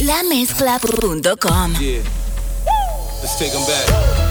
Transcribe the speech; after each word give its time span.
Lamezcla.com. 0.00 1.76
Yeah. 1.80 2.02
Let's 3.22 3.38
take 3.38 3.52
them 3.52 3.64
back. 3.66 4.21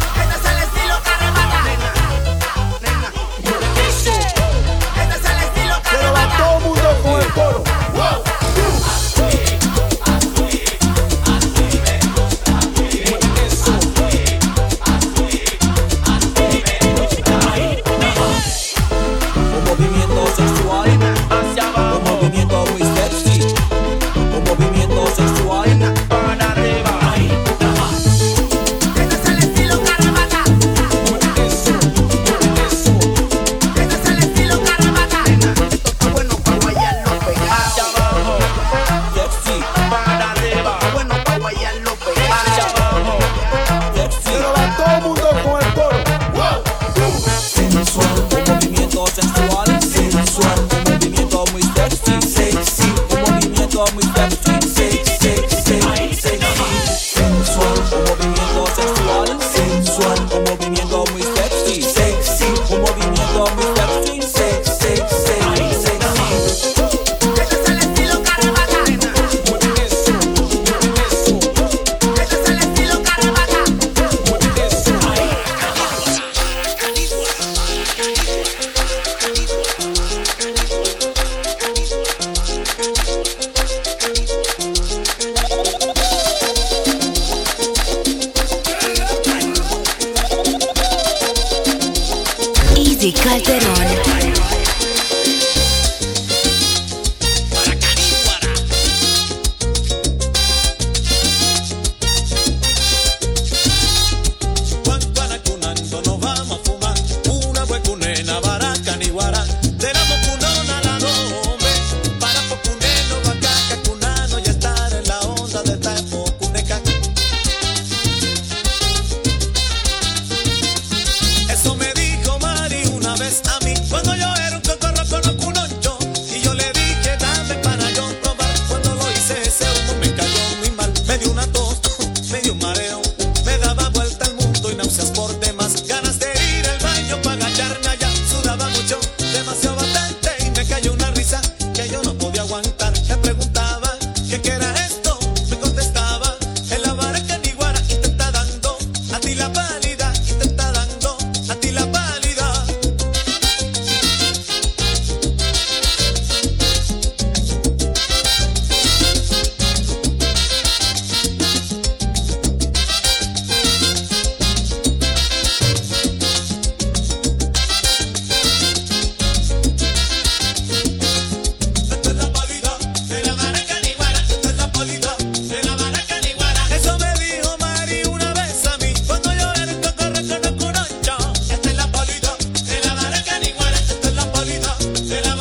Te 185.11 185.19
la 185.23 185.40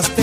sentías. 0.00 0.21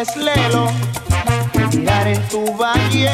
es 0.00 0.16
lelo, 0.16 0.70
mirar 1.72 2.08
en 2.08 2.28
tu 2.28 2.56
valle 2.56 3.10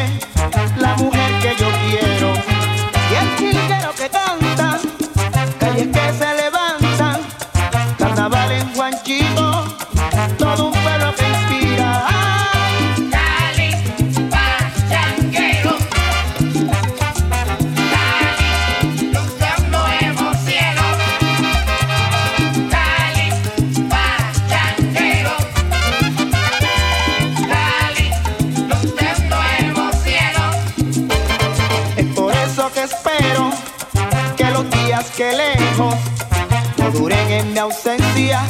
que 35.17 35.33
lejos, 35.33 35.95
no 36.79 36.91
duren 36.91 37.31
en 37.31 37.53
mi 37.53 37.59
ausencia, 37.59 38.41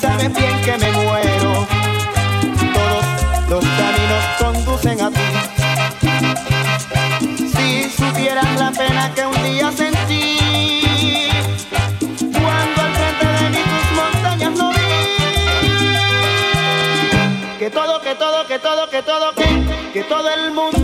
Saben 0.00 0.32
bien 0.32 0.60
que 0.62 0.78
me 0.78 0.90
muero. 0.92 1.66
Todos 2.72 3.04
los 3.50 3.64
caminos 3.64 4.24
conducen 4.38 4.98
a 5.02 5.10
ti. 5.10 5.20
Si 7.52 7.90
supieras 7.90 8.58
la 8.58 8.70
pena 8.70 9.12
que 9.14 9.26
un 9.26 9.42
día 9.44 9.70
sentí. 9.72 11.28
Cuando 12.18 12.82
al 12.82 12.92
frente 12.94 13.26
de 13.26 13.50
mí 13.50 13.62
tus 13.70 13.86
montañas 13.98 14.52
no 14.56 14.70
vi 14.70 14.76
Que 17.58 17.68
todo, 17.70 18.00
que 18.00 18.14
todo, 18.14 18.46
que 18.46 18.58
todo, 18.58 18.88
que 18.88 19.02
todo, 19.02 19.34
que, 19.34 19.92
que 19.92 20.02
todo 20.04 20.30
el 20.30 20.52
mundo 20.52 20.79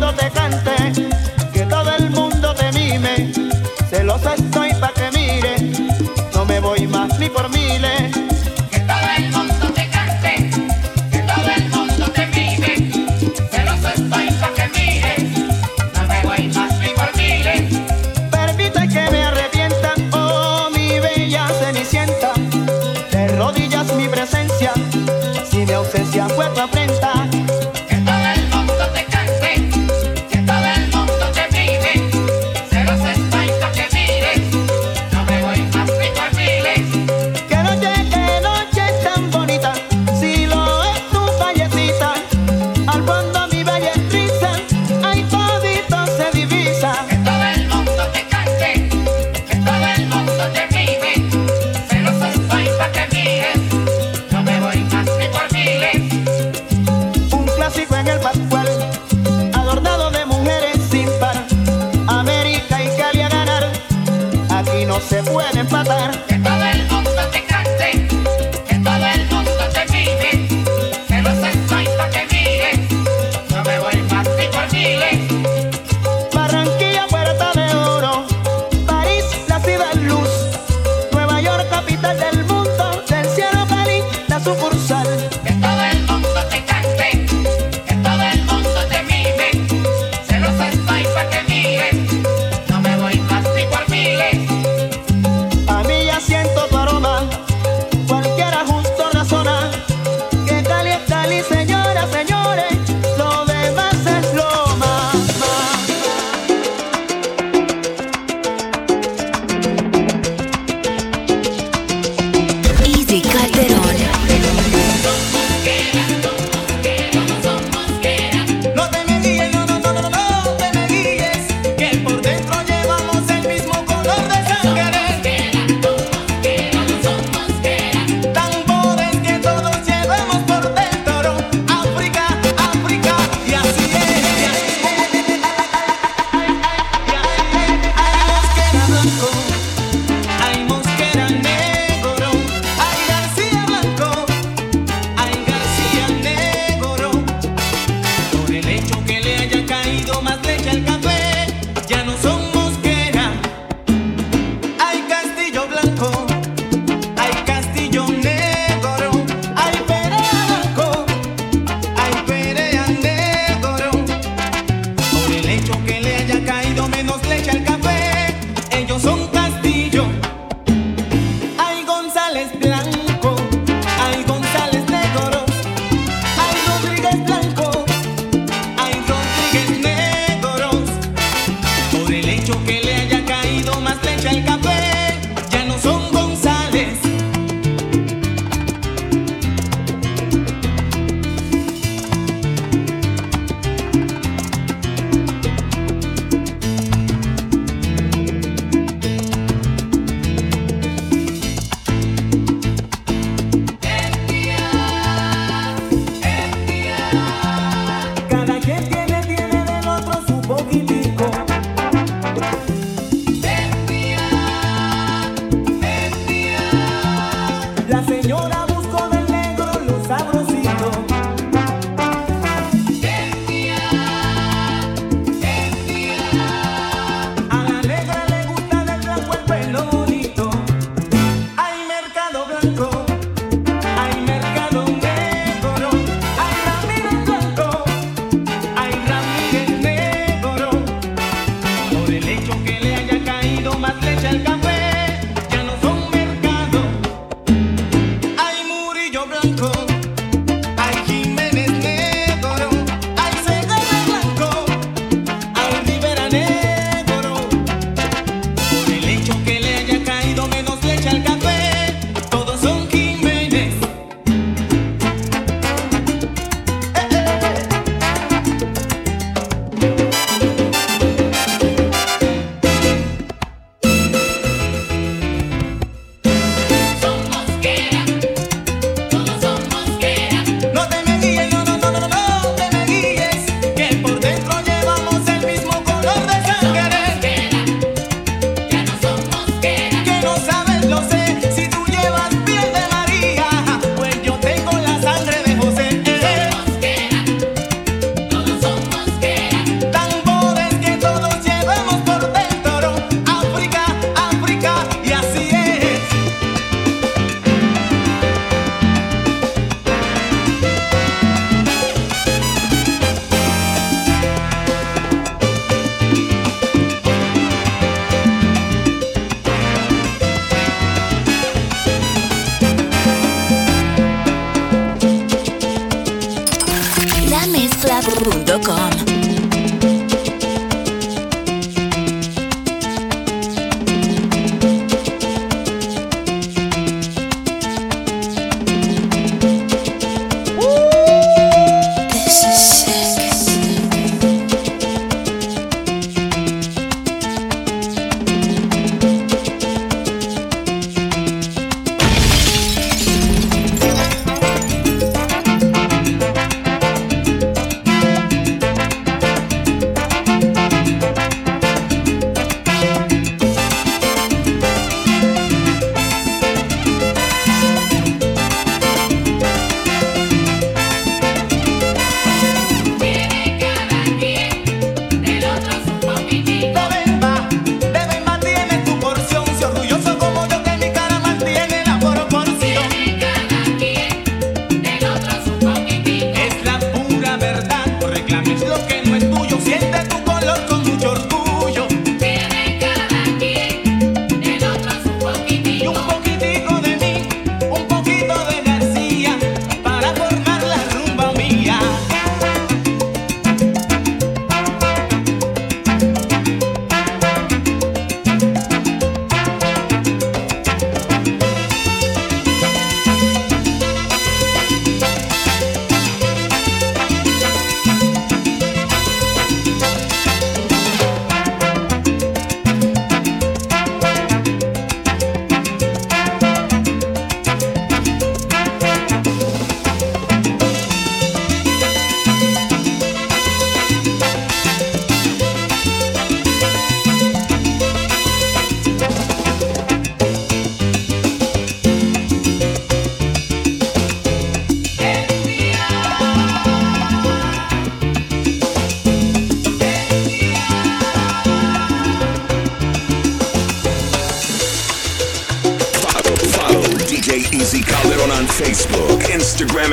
por 7.37 7.51
miles. 7.51 8.16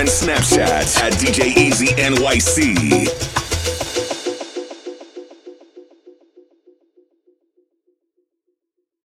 And 0.03 0.09
Snapchat 0.09 1.01
at 1.01 1.13
DJ 1.13 1.55
Easy 1.55 1.87
NYC. 1.95 3.32